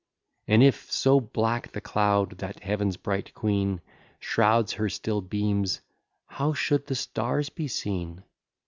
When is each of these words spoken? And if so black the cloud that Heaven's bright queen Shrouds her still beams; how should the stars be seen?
And 0.47 0.63
if 0.63 0.91
so 0.91 1.19
black 1.19 1.73
the 1.73 1.79
cloud 1.79 2.39
that 2.39 2.63
Heaven's 2.63 2.97
bright 2.97 3.35
queen 3.35 3.81
Shrouds 4.19 4.73
her 4.73 4.89
still 4.89 5.21
beams; 5.21 5.79
how 6.25 6.53
should 6.53 6.87
the 6.87 6.95
stars 6.95 7.49
be 7.49 7.67
seen? 7.67 8.23